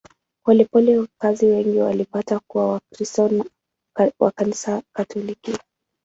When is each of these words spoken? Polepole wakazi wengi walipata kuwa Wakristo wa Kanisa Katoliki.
Polepole 0.45 0.97
wakazi 0.99 1.45
wengi 1.45 1.79
walipata 1.79 2.39
kuwa 2.39 2.67
Wakristo 2.69 3.29
wa 4.19 4.31
Kanisa 4.31 4.81
Katoliki. 4.95 5.57